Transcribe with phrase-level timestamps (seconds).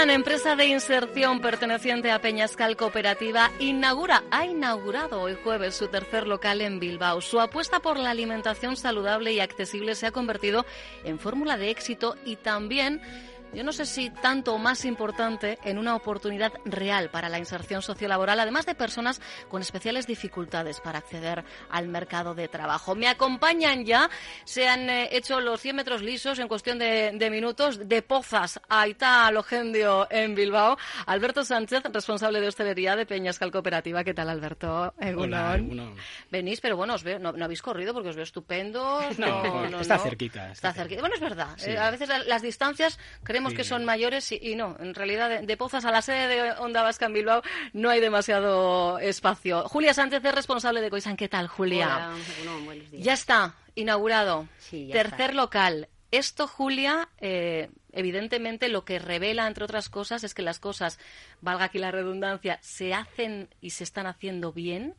[0.00, 6.26] Ecoizan, empresa de inserción perteneciente a Peñascal Cooperativa, inaugura, ha inaugurado hoy jueves su tercer
[6.26, 7.20] local en Bilbao.
[7.20, 10.64] Su apuesta por la alimentación saludable y accesible se ha convertido
[11.04, 13.02] en fórmula de éxito y también
[13.52, 17.82] yo no sé si tanto o más importante en una oportunidad real para la inserción
[17.82, 22.94] sociolaboral, además de personas con especiales dificultades para acceder al mercado de trabajo.
[22.94, 24.08] Me acompañan ya,
[24.44, 28.86] se han eh, hecho los 100 metros lisos en cuestión de, minutos, de Pozas a
[28.86, 30.76] Ita Logendio en Bilbao.
[31.06, 34.04] Alberto Sánchez, responsable de hostelería de Peñascal Cooperativa.
[34.04, 34.94] ¿Qué tal, Alberto?
[35.16, 35.60] Hola,
[36.30, 39.18] Venís, pero bueno, os veo, no, habéis corrido porque os veo estupendos.
[39.18, 40.52] No, no, está cerquita.
[40.52, 41.00] Está, cerquita.
[41.00, 41.56] Bueno, es verdad.
[41.66, 42.98] Eh, a veces las distancias
[43.48, 44.76] que son mayores y, no.
[44.78, 48.98] En realidad, de, Pozas a la sede de Onda Vasca en Bilbao no hay demasiado
[48.98, 49.68] espacio.
[49.68, 51.16] Julia Sánchez es responsable de Coisan.
[51.16, 52.10] ¿Qué tal, Julia?
[52.92, 54.46] Ya está, inaugurado.
[54.70, 55.88] Tercer local.
[56.10, 60.98] Esto, Julia, eh, evidentemente lo que revela, entre otras cosas, es que las cosas,
[61.40, 64.94] valga aquí la redundancia, se hacen y se están haciendo bien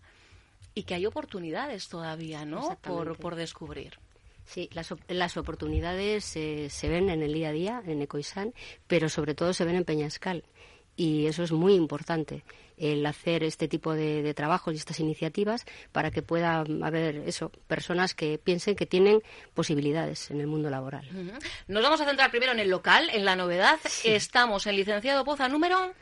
[0.74, 2.78] y que hay oportunidades todavía, ¿no?
[2.82, 4.00] Por, por descubrir.
[4.46, 8.54] Sí, las, las oportunidades eh, se ven en el día a día, en Ecoisan,
[8.88, 10.44] pero sobre todo se ven en Peñascal.
[10.96, 12.44] Y eso es muy importante,
[12.78, 18.14] el hacer este tipo de, trabajos y estas iniciativas para que pueda haber eso, personas
[18.14, 19.22] que piensen que tienen
[19.54, 21.08] posibilidades en el mundo laboral.
[21.68, 23.80] Nos vamos a centrar primero en el local, en la novedad.
[24.04, 25.94] Estamos en licenciado Poza número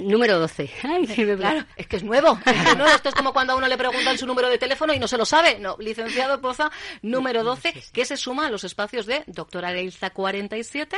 [0.00, 0.70] Número 12.
[1.36, 2.38] claro, es que es nuevo.
[2.94, 5.18] Esto es como cuando a uno le preguntan su número de teléfono y no se
[5.18, 5.58] lo sabe.
[5.58, 6.70] No, licenciado Poza,
[7.02, 10.96] número 12, que se suma a los espacios de Doctora Leilza 47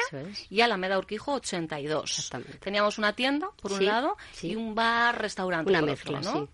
[0.50, 2.30] y Alameda Urquijo 82.
[2.60, 5.70] Teníamos una tienda, por un lado, y un bar-restaurante.
[5.70, 6.48] Una mezcla, ¿no?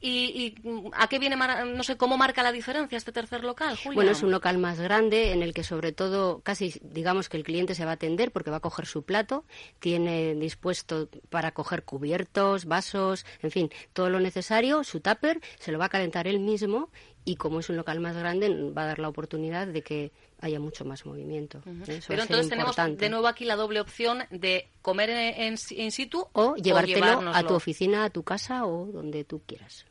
[0.00, 0.54] Y,
[0.94, 3.94] a qué viene, no sé, cómo marca la diferencia este tercer local, Julia?
[3.94, 7.44] Bueno, es un local más grande en el que sobre todo casi digamos que el
[7.44, 9.44] cliente se va a atender porque va a coger su plato,
[9.78, 15.72] tiene dispuesto para para coger cubiertos, vasos, en fin, todo lo necesario, su tupper, se
[15.72, 16.88] lo va a calentar él mismo
[17.24, 20.12] y como es un local más grande va a dar la oportunidad de que
[20.42, 21.62] haya mucho más movimiento.
[22.08, 27.32] Pero entonces tenemos de nuevo aquí la doble opción de comer en, situ o llevártelo
[27.32, 29.86] a tu oficina, a tu casa o donde tú quieras.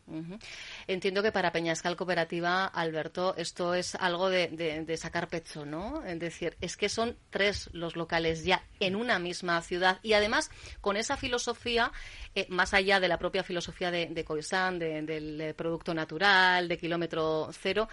[0.88, 6.04] Entiendo que para Peñascal Cooperativa, Alberto, esto es algo de, sacar pecho, ¿no?
[6.04, 10.52] Es decir, es que son tres los locales ya en una misma ciudad y además
[10.82, 11.94] con esa filosofía,
[12.36, 16.78] eh, más allá de la propia filosofía de, de Coisan, del eh, producto natural, de
[16.78, 17.21] kilómetro
[17.52, 17.88] cero,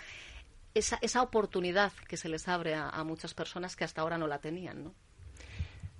[0.75, 4.27] esa, esa oportunidad que se les abre a, a muchas personas que hasta ahora no
[4.27, 4.95] la tenían, ¿no?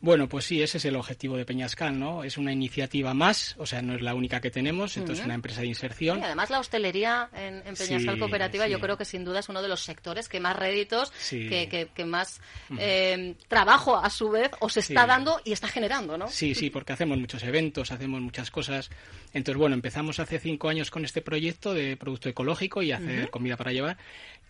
[0.01, 2.23] Bueno, pues sí, ese es el objetivo de Peñascal, ¿no?
[2.23, 5.35] Es una iniciativa más, o sea, no es la única que tenemos, entonces es una
[5.35, 6.21] empresa de inserción.
[6.21, 9.69] Y además la hostelería en, Peñascal Cooperativa yo creo que sin duda es uno de
[9.69, 12.41] los sectores que más réditos, que, que, más
[12.79, 16.29] eh, trabajo a su vez os está dando y está generando, ¿no?
[16.29, 18.91] Sí, sí, porque hacemos muchos eventos, hacemos muchas cosas.
[19.33, 23.57] Entonces, bueno, empezamos hace cinco años con este proyecto de producto ecológico y hacer comida
[23.57, 23.99] para llevar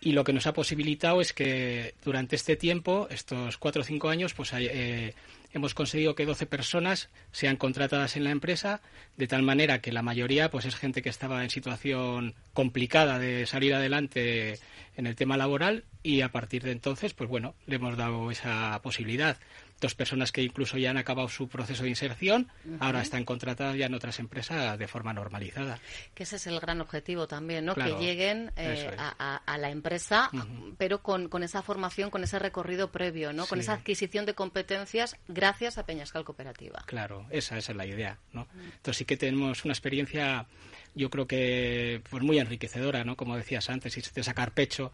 [0.01, 4.09] y lo que nos ha posibilitado es que durante este tiempo, estos cuatro o cinco
[4.09, 5.13] años, pues eh,
[5.51, 8.81] hemos conseguido que 12 personas sean contratadas en la empresa,
[9.17, 13.45] de tal manera que la mayoría pues es gente que estaba en situación complicada de
[13.45, 14.59] salir adelante
[14.95, 18.79] en el tema laboral y a partir de entonces, pues bueno, le hemos dado esa
[18.81, 19.37] posibilidad
[19.79, 22.49] dos personas que incluso ya han acabado su proceso de inserción,
[22.79, 25.79] ahora están contratadas ya en otras empresas de forma normalizada.
[26.13, 27.75] Que ese es el gran objetivo también, ¿no?
[27.75, 30.29] que lleguen eh, a, la empresa,
[30.77, 33.45] pero con, esa formación, con ese recorrido previo, ¿no?
[33.45, 36.83] Con esa adquisición de competencias gracias a Peñascal Cooperativa.
[36.85, 38.47] Claro, esa, esa es la idea, ¿no?
[38.55, 40.47] Entonces sí que tenemos una experiencia
[40.95, 43.15] yo creo que pues muy enriquecedora, ¿no?
[43.15, 44.91] Como decías antes, y de sacar pecho.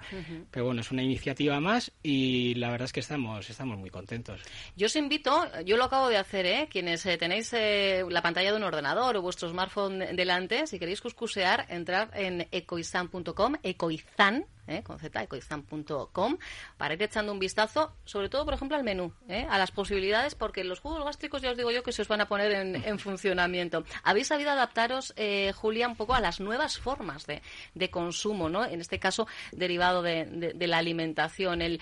[0.51, 4.41] Pero bueno, es una iniciativa más y la verdad es que estamos, estamos muy contentos.
[4.75, 6.67] Yo os invito, yo lo acabo de hacer, ¿eh?
[6.69, 11.01] Quienes eh, tenéis eh, la pantalla de un ordenador o vuestro smartphone delante, si queréis
[11.01, 14.83] cuscusear, entrar en ecoizan.com, ecoizan, ¿eh?
[14.83, 16.37] con z, ecoizan.com,
[16.77, 19.47] para ir echando un vistazo, sobre todo, por ejemplo, al menú, ¿eh?
[19.49, 22.21] a las posibilidades, porque los jugos gástricos ya os digo yo que se os van
[22.21, 23.83] a poner en, funcionamiento.
[24.03, 27.41] ¿Habéis sabido adaptaros, eh, Julia, un poco a las nuevas formas de,
[27.89, 28.65] consumo, ¿no?
[28.65, 31.61] en este caso derivado de, la alimentación?
[31.61, 31.81] El,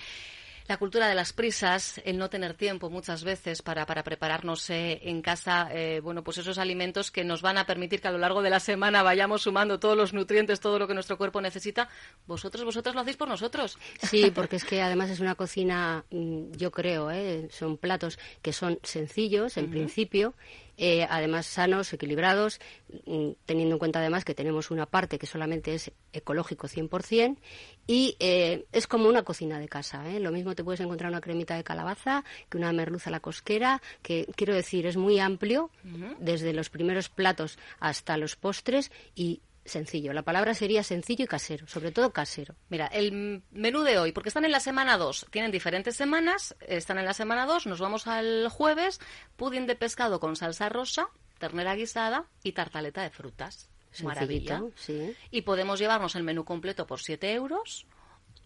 [0.66, 5.00] La cultura de las prisas, el no tener tiempo muchas veces para, para prepararnos eh,
[5.04, 8.18] en casa, eh, bueno, pues esos alimentos que nos van a permitir que a lo
[8.18, 11.88] largo de la semana vayamos sumando todos los nutrientes, todo lo que nuestro cuerpo necesita.
[12.26, 13.78] Vosotros, vosotros lo hacéis por nosotros.
[14.02, 17.48] Sí, porque es que además es una cocina, mm, yo creo, ¿eh?
[17.50, 20.34] son platos que son sencillos en principio
[20.76, 22.60] eh, además sanos, equilibrados,
[23.06, 27.38] mm, teniendo en cuenta además que tenemos una parte que solamente es ecológico 100%
[27.86, 30.08] y eh, es como una cocina de casa.
[30.10, 30.20] ¿eh?
[30.20, 33.82] Lo mismo te puedes encontrar una cremita de calabaza que una merluza a la cosquera,
[34.02, 35.70] que quiero decir es muy amplio,
[36.18, 40.12] desde los primeros platos hasta los postres y sencillo.
[40.12, 42.54] La palabra sería sencillo y casero, sobre todo casero.
[42.68, 46.98] Mira, el menú de hoy, porque están en la semana 2, tienen diferentes semanas, están
[46.98, 49.00] en la semana 2, nos vamos al jueves,
[49.36, 51.08] pudín de pescado con salsa rosa,
[51.38, 53.68] ternera guisada y tartaleta de frutas.
[54.02, 54.60] Maravilla.
[54.74, 55.14] Sí.
[55.30, 57.86] Y podemos llevarnos el menú completo por 7 euros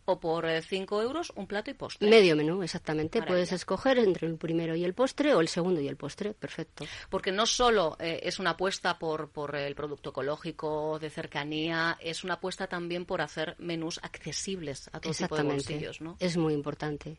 [0.08, 2.08] o por 5 eh, euros un plato y postre.
[2.08, 3.22] Medio menú, exactamente.
[3.22, 6.34] Puedes escoger entre el primero y el postre o el segundo y el postre.
[6.34, 6.84] Perfecto.
[7.10, 12.24] Porque no solo eh, es una apuesta por, por el producto ecológico, de cercanía, es
[12.24, 16.16] una apuesta también por hacer menús accesibles a todo tipo de bolsillos, ¿no?
[16.18, 17.18] Es muy importante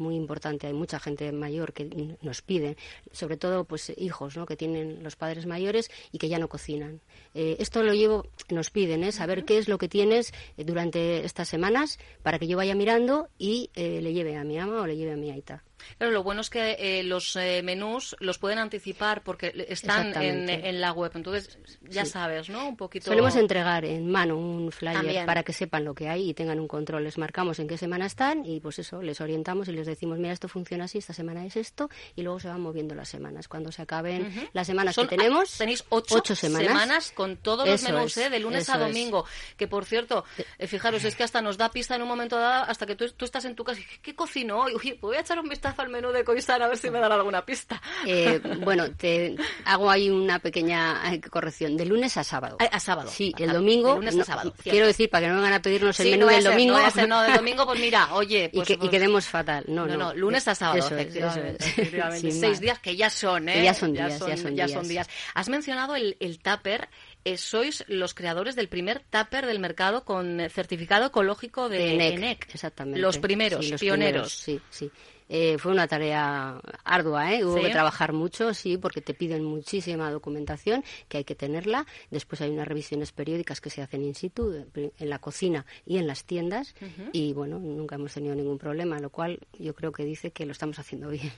[0.00, 0.66] muy importante.
[0.66, 2.76] Hay mucha gente mayor que nos pide,
[3.12, 4.46] sobre todo pues hijos ¿no?
[4.46, 7.00] que tienen los padres mayores y que ya no cocinan.
[7.34, 9.12] Eh, esto lo llevo, nos piden, ¿eh?
[9.12, 13.28] saber qué es lo que tienes eh, durante estas semanas para que yo vaya mirando
[13.38, 15.62] y eh, le lleve a mi ama o le lleve a mi aita.
[15.98, 20.80] Claro, lo bueno es que eh, los eh, menús los pueden anticipar porque están en,
[20.80, 21.12] la web.
[21.14, 22.68] Entonces, ya sabes, ¿no?
[22.68, 23.06] Un poquito.
[23.06, 26.68] Solemos entregar en mano un flyer para que sepan lo que hay y tengan un
[26.68, 27.04] control.
[27.04, 30.32] Les marcamos en qué semana están y, pues eso, les orientamos y les decimos, mira,
[30.32, 33.48] esto funciona así, esta semana es esto, y luego se van moviendo las semanas.
[33.48, 35.58] Cuando se acaben las semanas que tenemos.
[35.58, 37.12] Tenéis ocho, semanas.
[37.12, 38.30] con todos los menús, ¿eh?
[38.30, 39.24] De lunes a domingo.
[39.56, 40.24] Que, por cierto,
[40.58, 43.04] eh, fijaros, es que hasta nos da pista en un momento dado, hasta que tú,
[43.24, 44.74] estás en tu casa y ¿qué cocino hoy?
[44.74, 47.12] Oye, voy a echar un vistazo al menú de Coisana a ver si me dan
[47.12, 47.80] alguna pista.
[48.06, 51.76] Eh, bueno, te hago ahí una pequeña eh, corrección.
[51.76, 52.56] De lunes a sábado.
[52.58, 53.10] A, sábado.
[53.10, 53.96] Sí, el domingo.
[53.96, 54.54] lunes a sábado.
[54.62, 56.78] quiero decir, para que no vengan a pedirnos el menú del domingo.
[56.78, 58.50] No, no, del domingo, pues mira, oye.
[58.52, 59.64] Pues, y, que, pues quedemos fatal.
[59.68, 60.14] No, no, no.
[60.14, 60.78] lunes a sábado.
[60.78, 62.34] Eso es, eso es.
[62.40, 63.64] Seis días que ya son, ¿eh?
[63.64, 65.08] ya son días, ya son, ya son días.
[65.34, 66.88] Has mencionado el, el tupper.
[67.22, 72.48] Eh, sois los creadores del primer tupper del mercado con certificado ecológico de ENEC.
[72.54, 72.98] Exactamente.
[72.98, 74.32] Los primeros, los pioneros.
[74.32, 74.90] sí, sí.
[75.32, 77.44] Eh, fue una tarea ardua, ¿eh?
[77.44, 81.86] Hubo que trabajar mucho, sí, porque te piden muchísima documentación, que hay que tenerla.
[82.10, 86.08] Después hay unas revisiones periódicas que se hacen in situ, en la cocina y en
[86.08, 86.74] las tiendas.
[87.12, 90.50] Y bueno, nunca hemos tenido ningún problema, lo cual yo creo que dice que lo
[90.50, 91.30] estamos haciendo bien.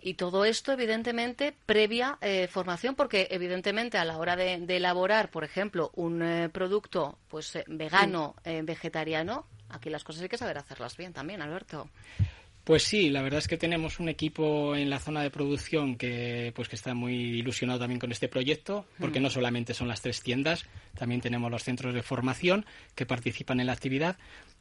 [0.00, 5.42] Y todo esto, evidentemente, previa eh, formación, porque evidentemente a la hora de, elaborar, por
[5.42, 11.12] ejemplo, un eh, producto pues vegano, vegetariano, aquí las cosas hay que saber hacerlas bien
[11.12, 11.90] también, Alberto.
[12.68, 16.52] Pues sí, la verdad es que tenemos un equipo en la zona de producción que,
[16.54, 20.20] pues que está muy ilusionado también con este proyecto, porque no solamente son las tres
[20.20, 24.18] tiendas, también tenemos los centros de formación que participan en la actividad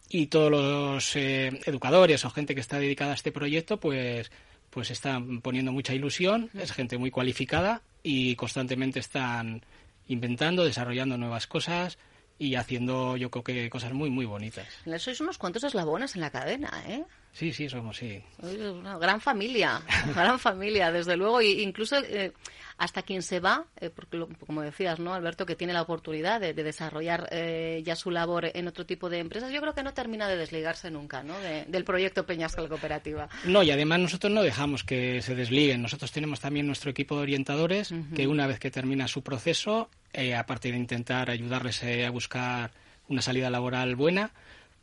[0.07, 4.31] y todos los eh, educadores o gente que está dedicada a este proyecto, pues
[4.69, 9.65] pues están poniendo mucha ilusión, es gente muy cualificada y constantemente están
[10.07, 11.97] inventando, desarrollando nuevas cosas
[12.39, 14.67] y haciendo yo creo que cosas muy muy bonitas.
[14.97, 17.03] Sois unos cuantos eslabones en la cadena, ¿eh?
[17.37, 18.19] Sí, sí, somos, sí.
[18.41, 19.79] Una gran familia,
[20.15, 21.39] gran familia, desde luego.
[21.39, 22.31] E incluso eh,
[22.79, 26.55] hasta quien se va, eh, porque como decías, ¿no, Alberto, que tiene la oportunidad de,
[26.55, 30.27] desarrollar eh, ya su labor en otro tipo de empresas, yo creo que no termina
[30.27, 31.35] de desligarse nunca, ¿no?
[31.39, 33.29] del proyecto Peñascal Cooperativa.
[33.45, 35.83] No, y además nosotros no dejamos que se desliguen.
[35.83, 39.91] Nosotros tenemos también nuestro equipo de orientadores que una vez que termina su proceso,
[40.35, 42.71] aparte de intentar ayudarles a buscar
[43.09, 44.31] una salida laboral buena,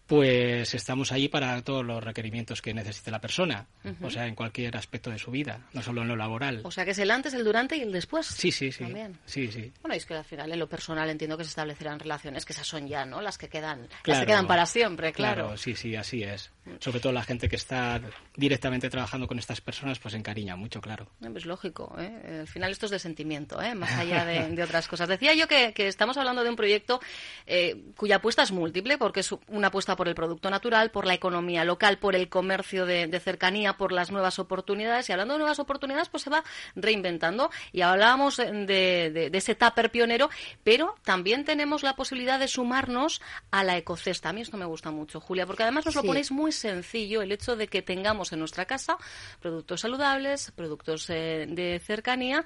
[0.07, 3.67] pues estamos ahí para todos los requerimientos que necesite la persona,
[4.03, 6.61] o sea, en cualquier aspecto de su vida, no solo en lo laboral.
[6.65, 8.27] O sea, que es el antes, el durante y el después.
[8.27, 8.85] Sí, sí, sí.
[8.85, 9.19] También.
[9.25, 9.73] Sí, sí.
[9.81, 12.67] Bueno, es que al final en lo personal entiendo que se establecerán relaciones que esas
[12.67, 13.21] son ya, ¿no?
[13.21, 15.45] Las que quedan, las que quedan para siempre, claro.
[15.45, 16.51] Claro, sí, sí, así es.
[16.80, 18.00] Sobre todo la gente que está
[18.37, 21.09] directamente trabajando con estas personas, pues encariña mucho, claro.
[21.21, 22.40] Es pues lógico, ¿eh?
[22.40, 23.75] Al final esto es de sentimiento, ¿eh?
[23.75, 25.09] Más allá de, otras cosas.
[25.09, 27.00] Decía yo que, estamos hablando de un proyecto
[27.47, 31.14] eh, cuya apuesta es múltiple, porque es una apuesta por el producto natural, por la
[31.14, 35.09] economía local, por el comercio de, cercanía, por las nuevas oportunidades.
[35.09, 36.44] Y hablando de nuevas oportunidades, pues se va
[36.75, 37.50] reinventando.
[37.73, 40.30] Y hablábamos de, ese tupper pionero,
[40.62, 44.30] pero también tenemos la posibilidad de sumarnos a la ecocesta.
[44.30, 47.33] A mí esto me gusta mucho, Julia, porque además nos lo ponéis muy sencillo, el
[47.33, 48.97] hecho de que tengamos en nuestra casa
[49.41, 52.45] productos saludables, productos eh, de cercanía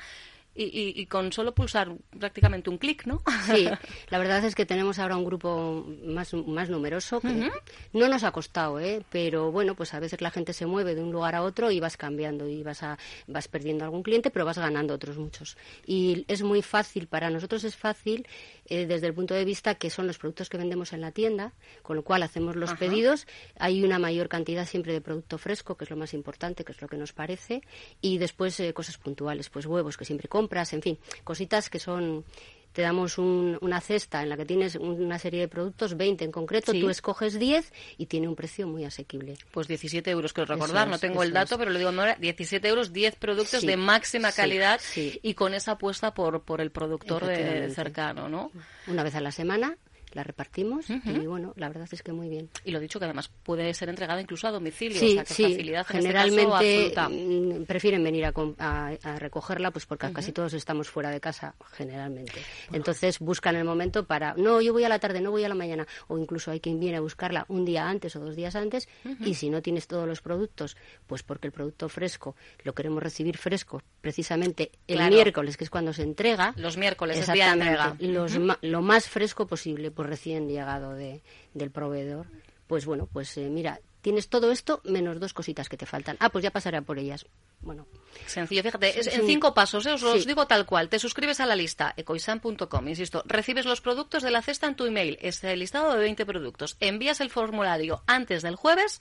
[0.61, 3.23] y, con solo pulsar prácticamente un clic, ¿no?
[3.47, 3.69] Sí,
[4.11, 7.21] la verdad es que tenemos ahora un grupo más, más numeroso.
[7.21, 7.51] Que
[7.93, 9.05] No nos ha costado, ¿eh?
[9.11, 11.79] pero bueno, pues a veces la gente se mueve de un lugar a otro y
[11.79, 15.57] vas cambiando y vas, a, vas perdiendo algún cliente, pero vas ganando otros muchos.
[15.87, 18.27] Y es muy fácil, para nosotros es fácil
[18.67, 21.53] eh, desde el punto de vista que son los productos que vendemos en la tienda,
[21.83, 23.27] con lo cual hacemos los pedidos.
[23.59, 26.83] Hay una mayor cantidad siempre de producto fresco, que es lo más importante, que es
[26.83, 27.63] lo que nos parece,
[28.01, 32.25] y después eh, cosas puntuales, pues huevos que siempre compras, en fin, cositas que son
[32.73, 36.73] te damos una cesta en la que tienes una serie de productos, 20 en concreto,
[36.73, 39.37] tú escoges 10 y tiene un precio muy asequible.
[39.51, 43.17] Pues 17 euros, quiero recordar, no tengo el dato, pero le digo, 17 euros, 10
[43.17, 48.53] productos de máxima calidad y con esa apuesta por, por el productor de cercano, ¿no?
[48.87, 49.77] Una vez a la semana
[50.13, 52.49] la repartimos y bueno, la verdad es que muy bien.
[52.65, 55.43] Y lo dicho que además puede ser entregada incluso a domicilio, sí, o sea, sí.
[55.45, 61.11] facilidad este generalmente mm, prefieren venir a, a, recogerla pues porque casi todos estamos fuera
[61.11, 62.41] de casa generalmente.
[62.73, 65.55] Entonces buscan el momento para, no, yo voy a la tarde, no voy a la
[65.55, 68.89] mañana o incluso hay quien viene a buscarla un día antes o dos días antes
[69.21, 73.37] y si no tienes todos los productos, pues porque el producto fresco lo queremos recibir
[73.37, 76.55] fresco precisamente el miércoles, que es cuando se entrega.
[76.57, 77.97] Los miércoles es día entrega.
[77.99, 81.23] Los lo más fresco posible pues recién llegado de,
[81.55, 82.29] del proveedor,
[82.69, 86.17] pues bueno, pues eh, mira, tienes todo esto menos dos cositas que te faltan.
[86.21, 87.27] Ah, pues ya pasaré por ellas.
[87.63, 87.85] Bueno.
[88.25, 89.95] Sencillo, fíjate, es, en cinco pasos, ¿eh?
[89.95, 90.89] os los digo tal cual.
[90.89, 94.87] Te suscribes a la lista ecoisan.com, insisto, recibes los productos de la cesta en tu
[94.87, 99.01] email, es el listado de 20 productos, envías el formulario antes del jueves,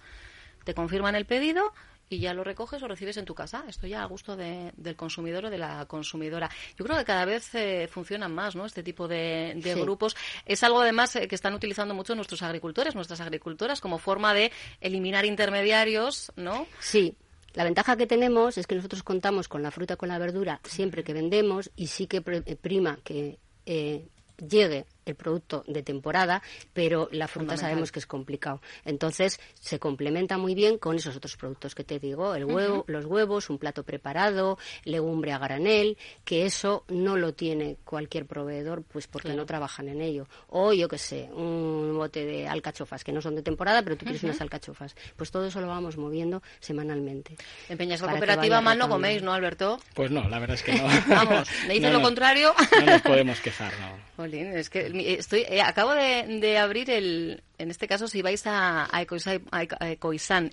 [0.63, 1.75] te confirman el pedido
[2.09, 3.63] y ya lo recoges o recibes en tu casa.
[3.67, 6.49] Esto ya a gusto del consumidor o de la consumidora.
[6.77, 8.65] Yo creo que cada vez eh, funcionan más ¿no?
[8.65, 10.15] este tipo de, grupos.
[10.45, 14.51] Es algo además eh, que están utilizando mucho nuestros agricultores, nuestras agricultoras, como forma de
[14.81, 16.67] eliminar intermediarios, ¿no?
[16.79, 17.15] Sí.
[17.53, 21.03] La ventaja que tenemos es que nosotros contamos con la fruta, con la verdura, siempre
[21.03, 26.41] que vendemos y sí que prima que eh, llegue el producto de temporada,
[26.73, 28.61] pero la fruta sabemos que es complicado.
[28.85, 33.05] Entonces, se complementa muy bien con esos otros productos que te digo, el huevo, los
[33.05, 39.07] huevos, un plato preparado, legumbre a granel, que eso no lo tiene cualquier proveedor, pues
[39.07, 40.27] porque no trabajan en ello.
[40.49, 44.05] O yo qué sé, un bote de alcachofas que no son de temporada, pero tú
[44.05, 44.95] quieres unas alcachofas.
[45.15, 47.35] Pues todo eso lo vamos moviendo semanalmente.
[47.69, 49.79] En Peñasco Cooperativa mal no coméis, ¿no, Alberto?
[49.93, 50.87] Pues no, la verdad es que no.
[51.07, 52.53] Vamos, me dices lo contrario.
[52.79, 54.25] No nos podemos quejar, no.
[54.25, 59.01] es que estoy, eh, acabo de, abrir el, en este caso, si vais a, a,
[59.01, 60.51] Ecoizan,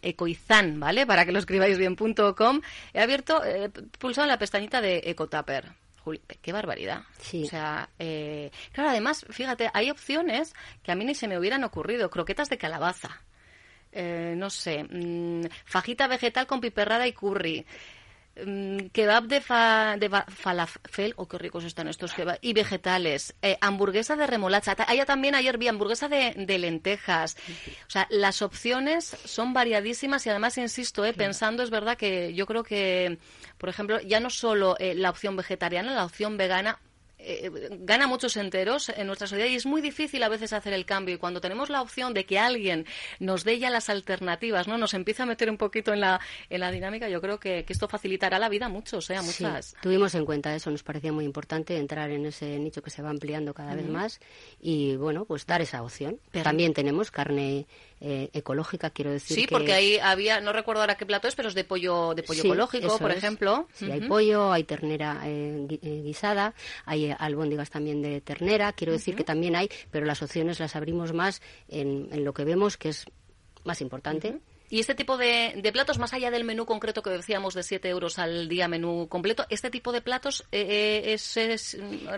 [0.81, 1.07] ¿vale?
[1.07, 2.61] Para que lo escribáis bien, punto com,
[2.93, 5.73] he abierto, he pulsado en la pestañita de Ecotapper.
[6.43, 7.03] qué barbaridad.
[7.21, 7.45] Sí.
[7.45, 11.65] O sea, eh, claro, además, fíjate, hay opciones que a mí ni se me hubieran
[11.65, 12.11] ocurrido.
[12.11, 13.23] Croquetas de calabaza.
[13.97, 17.65] Eh, no sé, mm, fajita vegetal con piperrada y curry.
[18.37, 19.41] Mm, kebab de,
[20.01, 24.75] de falafel, o oh, qué ricos están estos kebab, y vegetales, eh, hamburguesa de remolacha,
[24.89, 27.37] Hay también ayer vi hamburguesa de, lentejas.
[27.87, 32.47] O sea, las opciones son variadísimas y además, insisto, eh, pensando, es verdad que yo
[32.47, 33.19] creo que,
[33.57, 36.81] por ejemplo, ya no solo eh, la opción vegetariana, la opción vegana,
[37.27, 37.51] eh,
[37.81, 41.15] gana muchos enteros en nuestra sociedad y es muy difícil a veces hacer el cambio.
[41.15, 42.87] Y cuando tenemos la opción de que alguien
[43.19, 46.61] nos dé ya las alternativas, no nos empieza a meter un poquito en la, en
[46.61, 49.17] la dinámica, yo creo que, esto facilitará la vida a muchos, ¿eh?
[49.17, 49.75] a muchas.
[49.83, 53.11] tuvimos en cuenta eso, nos parecía muy importante entrar en ese nicho que se va
[53.11, 54.21] ampliando cada vez más
[54.61, 56.21] y, bueno, pues dar esa opción.
[56.31, 57.67] También tenemos carne
[58.07, 59.35] eh, ecológica, quiero decir.
[59.35, 62.23] Sí, porque ahí había, no recuerdo ahora qué plato es, pero es de pollo, de
[62.23, 63.67] pollo ecológico, por ejemplo.
[63.73, 66.53] Sí, hay pollo, hay ternera eh, eh, guisada,
[66.85, 71.13] hay albóndigas también de ternera, quiero decir que también hay, pero las opciones las abrimos
[71.13, 73.07] más en, en lo que vemos que es
[73.65, 74.41] más importante.
[74.75, 78.19] Y este tipo de, platos, más allá del menú concreto que decíamos de 7 euros
[78.19, 81.57] al día, menú completo, ¿este tipo de platos eh, eh se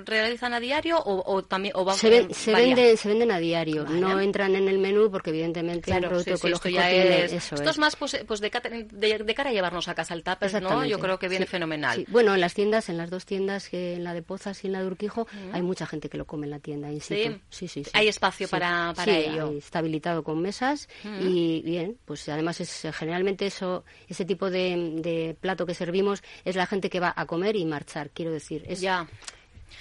[0.07, 4.19] realizan a diario o, también o se, ven, se, venden, se venden a diario, no
[4.19, 7.57] entran en el menú porque evidentemente el producto ecológico tiene es, eso.
[7.57, 8.49] Esto es, más pues, pues de,
[8.91, 10.83] de, cara a llevarnos a casa el tupper, ¿no?
[10.87, 12.07] Yo creo que viene fenomenal.
[12.09, 14.73] Bueno, en las tiendas, en las dos tiendas, que en la de Pozas y en
[14.73, 16.89] la de Urquijo, hay mucha gente que lo come en la tienda.
[17.01, 17.83] Sí, sí, sí.
[17.93, 19.53] Hay espacio para, para ello.
[19.59, 20.89] está habilitado con mesas
[21.21, 26.57] y bien, pues además es eh, generalmente eso, ese tipo de, plato que servimos es
[26.57, 28.65] la gente que va a comer y marchar, quiero decir.
[28.67, 29.07] Es, ya.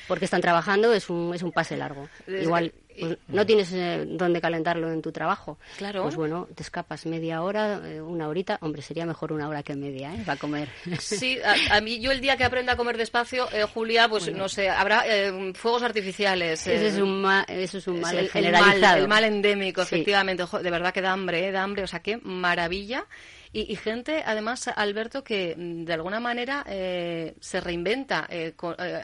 [0.07, 2.07] Porque están trabajando, es un, es un pase largo.
[2.27, 5.57] Igual pues no tienes eh, dónde calentarlo en tu trabajo.
[5.77, 6.03] Claro.
[6.03, 8.57] Pues bueno, te escapas media hora, eh, una horita.
[8.61, 10.23] Hombre, sería mejor una hora que media, ¿eh?
[10.25, 10.69] Para comer.
[10.99, 11.37] Sí,
[11.71, 14.69] a, mí yo el día que aprenda a comer despacio, eh, Julia, pues no sé,
[14.69, 15.03] habrá
[15.53, 16.65] fuegos artificiales.
[16.65, 19.03] Eso es un mal, eso es un mal generalizado.
[19.03, 20.43] El mal, endémico, efectivamente.
[20.61, 21.51] de verdad que da hambre, ¿eh?
[21.51, 21.83] da hambre.
[21.83, 23.05] O sea, qué maravilla
[23.57, 29.03] y, gente, además, Alberto, que mm, de alguna manera eh, se reinventa eh, eh,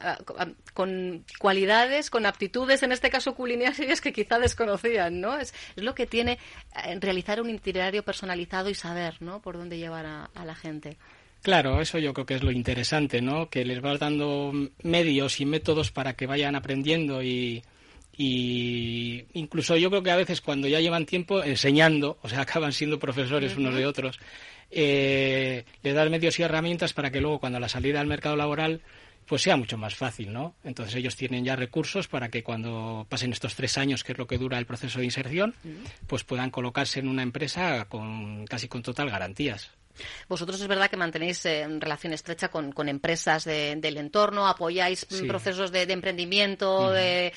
[0.74, 5.38] con, cualidades, con aptitudes, en este caso culinarias, que quizá desconocían, ¿no?
[5.38, 6.38] Es, lo que tiene
[7.00, 9.40] realizar un itinerario personalizado y saber, ¿no?
[9.40, 10.98] Por dónde llevar a, la gente.
[11.40, 13.48] Claro, eso yo creo que es lo interesante, ¿no?
[13.48, 17.62] Que les vas dando medios y métodos para que vayan aprendiendo y,
[18.16, 22.72] y incluso yo creo que a veces cuando ya llevan tiempo enseñando, o sea, acaban
[22.72, 24.18] siendo profesores unos de otros,
[24.70, 28.80] eh, le das medios y herramientas para que luego cuando la salida al mercado laboral
[29.26, 30.56] pues sea mucho más fácil, ¿no?
[30.64, 34.26] Entonces ellos tienen ya recursos para que cuando pasen estos tres años, que es lo
[34.26, 35.54] que dura el proceso de inserción,
[36.06, 39.70] pues puedan colocarse en una empresa con casi con total garantías.
[40.28, 45.82] Vosotros es verdad que mantenéis eh, relación estrecha con, empresas del entorno, apoyáis procesos de,
[45.82, 47.32] emprendimiento, de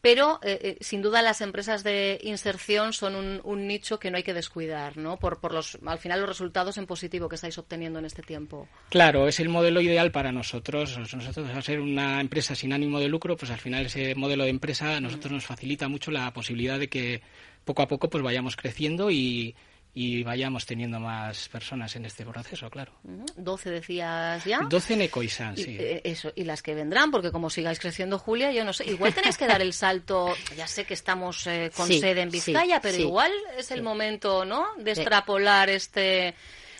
[0.00, 4.22] pero eh, eh, sin duda las empresas de inserción son un, nicho que no hay
[4.22, 5.18] que descuidar, ¿no?
[5.18, 8.68] Por, por los, al final los resultados en positivo que estáis obteniendo en este tiempo.
[8.88, 10.98] Claro, es el modelo ideal para nosotros.
[10.98, 14.50] Nosotros, al ser una empresa sin ánimo de lucro, pues al final ese modelo de
[14.50, 17.22] empresa a nosotros nos facilita mucho la posibilidad de que
[17.64, 19.54] poco a poco pues vayamos creciendo y,
[19.92, 22.92] y vayamos teniendo más personas en este proceso, claro.
[23.36, 24.60] 12 decías ya.
[24.68, 25.76] 12 en Ecoisan, sí.
[25.78, 29.14] Eh, eso, y las que vendrán, porque como sigáis creciendo, Julia, yo no sé, igual
[29.14, 32.98] tenéis que dar el salto, ya sé que estamos eh, con sede en Vizcaya, pero
[32.98, 36.36] igual es el momento, ¿no?, de extrapolar este...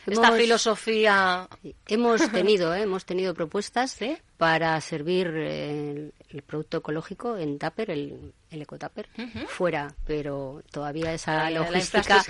[0.07, 1.49] esta filosofía.
[1.89, 2.83] Hemos tenido, ¿eh?
[2.83, 3.99] hemos tenido propuestas
[4.37, 6.13] para servir el,
[6.47, 9.09] producto ecológico en Tupper, el, el ecotapper
[9.47, 12.23] fuera, pero todavía esa logística,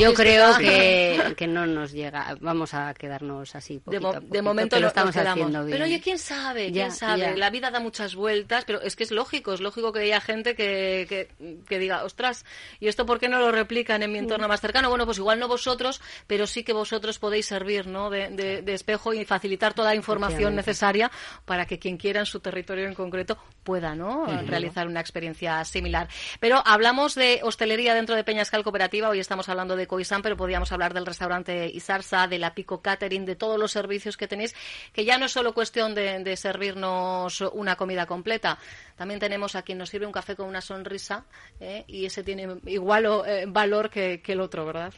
[0.00, 2.36] yo creo que, que, no nos llega.
[2.40, 5.72] Vamos a quedarnos así poquito de, momento lo estamos haciendo bien.
[5.72, 7.36] Pero oye, quién sabe, quién sabe.
[7.36, 10.54] La vida da muchas vueltas, pero es que es lógico, es lógico que haya gente
[10.54, 11.28] que,
[11.66, 12.44] que, diga, ostras,
[12.80, 14.88] ¿y esto por qué no lo replican en mi entorno más cercano?
[14.88, 18.10] Bueno, pues igual no vosotros, pero sí que vosotros podéis servir ¿no?
[18.10, 21.10] de, de espejo y facilitar toda la información necesaria
[21.44, 24.26] para que quien quiera en su territorio en concreto pueda ¿no?
[24.46, 26.08] realizar una experiencia similar.
[26.40, 30.72] Pero hablamos de hostelería dentro de Peñascal Cooperativa, hoy estamos hablando de Coisán, pero podríamos
[30.72, 34.54] hablar del restaurante Isarsa, de la Pico Catering, de todos los servicios que tenéis,
[34.92, 38.58] que ya no es solo cuestión de, servirnos una comida completa,
[38.96, 41.24] también tenemos a quien nos sirve un café con una sonrisa
[41.60, 41.84] ¿eh?
[41.86, 44.92] y ese tiene igual eh, valor que, el otro, ¿verdad?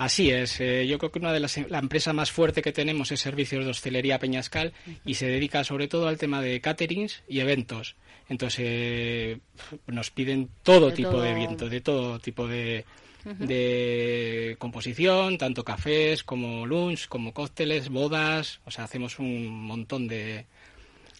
[0.00, 0.58] Así es.
[0.62, 3.66] Eh, yo creo que una de las la empresa más fuerte que tenemos es Servicios
[3.66, 4.72] de Hostelería Peñascal
[5.04, 7.96] y se dedica sobre todo al tema de caterings y eventos.
[8.30, 9.40] Entonces eh,
[9.88, 12.86] nos piden todo tipo de eventos, de todo tipo de,
[13.26, 18.60] de composición, tanto cafés como lunch, como cócteles, bodas.
[18.64, 20.46] O sea, hacemos un montón de,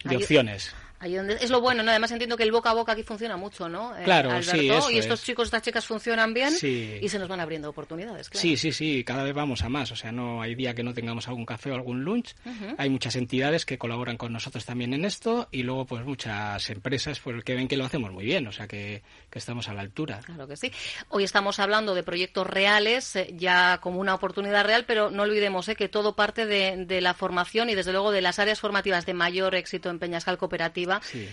[0.04, 1.90] de opciones es lo bueno, ¿no?
[1.90, 3.96] Además entiendo que el boca a boca aquí funciona mucho, ¿no?
[3.96, 7.68] Eh, claro, sí, y estos chicos, estas chicas funcionan bien y se nos van abriendo
[7.70, 8.42] oportunidades, claro.
[8.42, 9.90] Sí, sí, sí, cada vez vamos a más.
[9.92, 12.34] O sea, no hay día que no tengamos algún café o algún lunch.
[12.78, 17.20] Hay muchas entidades que colaboran con nosotros también en esto y luego pues muchas empresas
[17.20, 20.20] pues, que ven que lo hacemos muy bien, o sea, que, estamos a la altura.
[20.24, 20.70] Claro que sí.
[21.08, 25.68] Hoy estamos hablando de proyectos reales, eh, ya como una oportunidad real, pero no olvidemos
[25.68, 29.14] eh, que todo parte de, la formación y desde luego de las áreas formativas de
[29.14, 30.89] mayor éxito en Peñascal Cooperativa.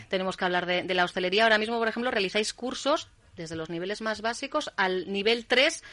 [0.10, 1.44] Tenemos que hablar de, la hostelería.
[1.44, 5.84] Ahora mismo, por ejemplo, realizáis cursos desde los niveles más básicos al nivel 3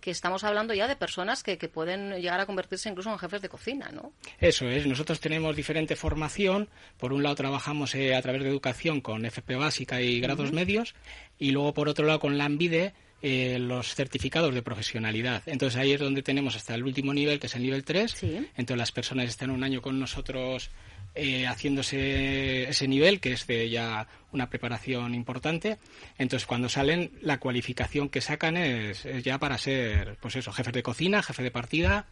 [0.00, 3.48] que estamos hablando ya de personas que, pueden llegar a convertirse incluso en jefes de
[3.48, 4.12] cocina, ¿no?
[4.38, 4.86] Eso es.
[4.86, 6.68] Nosotros tenemos diferente formación.
[6.98, 10.94] Por un lado trabajamos eh, a través de educación con FP básica y grados medios
[11.38, 12.92] y luego por otro lado con la ANVIDE
[13.26, 15.42] eh, los certificados de profesionalidad.
[15.46, 18.22] Entonces ahí es donde tenemos hasta el último nivel, que es el nivel 3.
[18.22, 20.70] Entonces las personas están un año con nosotros
[21.14, 25.78] eh, haciéndose ese nivel, que es de ya una preparación importante.
[26.18, 30.82] Entonces, cuando salen, la cualificación que sacan es, ya para ser, pues eso, jefe de
[30.82, 32.06] cocina, jefe de partida.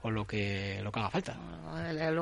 [0.00, 1.36] o lo que lo que haga falta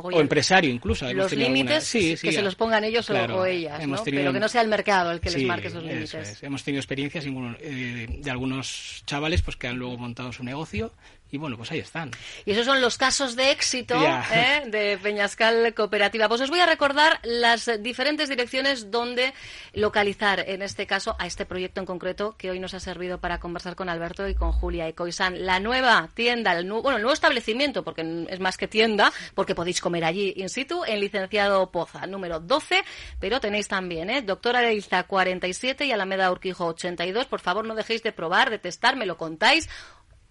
[0.03, 4.49] o empresario incluso los límites que se los pongan ellos o, ellas pero que no
[4.49, 9.03] sea el mercado el que les marque esos límites hemos tenido experiencias eh, de algunos
[9.05, 10.95] chavales pues que han luego montado su negocio
[11.31, 12.13] y bueno, pues ahí están.
[12.45, 14.63] Y esos son los casos de éxito ¿eh?
[14.67, 16.29] de Peñascal Cooperativa.
[16.29, 19.35] Pues os voy a recordar las diferentes direcciones donde
[19.73, 23.41] localizar, en este caso, a este proyecto en concreto que hoy nos ha servido para
[23.41, 25.45] conversar con Alberto y con Julia y Coisan.
[25.45, 29.81] La nueva tienda, el, bueno, el nuevo establecimiento porque es más que tienda, porque podéis
[29.81, 32.85] comer allí in situ, en Licenciado Poza, número 12,
[33.19, 34.23] pero tenéis también, ¿eh?
[34.23, 37.27] Doctora Elza 47 y Alameda Urquijo 82.
[37.27, 39.69] Por favor, no dejéis de probar, de testar, me lo contáis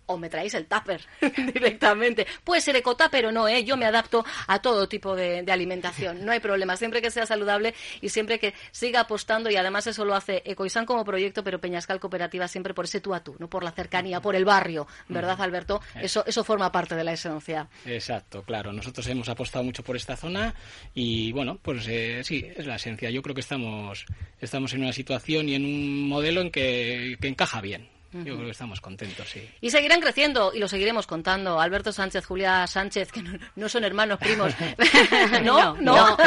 [0.08, 1.02] o me traéis el tupper
[1.54, 2.26] directamente.
[2.44, 3.64] Puede ser ecota, pero no, ¿eh?
[3.64, 6.26] yo me adapto a todo tipo de, alimentación.
[6.26, 10.04] No hay problema, siempre que sea saludable y siempre que siga apostando y además eso
[10.04, 13.50] lo hace Ecoisan como proyecto, pero Peñascal Cooperativa siempre por ese tú a tú, no
[13.50, 15.82] por la cercanía, por el barrio, ¿verdad, Alberto?
[16.02, 17.68] Eso, eso forma parte de la esencia.
[17.86, 18.74] Exacto, claro.
[18.74, 20.54] Nosotros hemos apostado mucho por esta zona
[20.94, 23.10] y bueno, pues eh, sí, es la esencia.
[23.10, 24.06] Yo creo que estamos,
[24.42, 27.95] estamos en una situación y en un modelo en que encaja bien.
[28.24, 29.48] Yo creo que estamos contentos, sí.
[29.62, 31.60] Y seguirán creciendo y lo seguiremos contando.
[31.60, 33.24] Alberto Sánchez, Julia Sánchez, que
[33.56, 34.54] no, son hermanos primos.
[35.44, 35.76] ¿No?
[35.76, 36.18] No,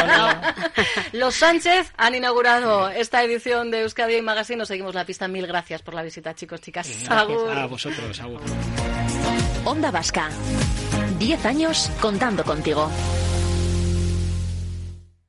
[1.12, 4.58] Los Sánchez han inaugurado esta edición de Euskadi Magazine.
[4.58, 5.28] Nos seguimos la pista.
[5.28, 6.88] Mil gracias por la visita, chicos, chicas.
[7.08, 7.24] A
[7.66, 8.20] vosotros,
[9.64, 10.28] Onda Vasca.
[11.18, 12.90] Diez años contando contigo.